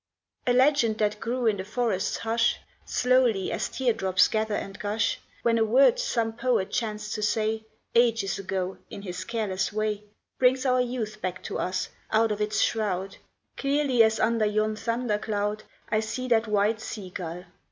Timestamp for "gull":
17.11-17.43